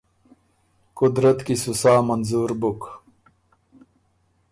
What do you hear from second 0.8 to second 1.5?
قدرت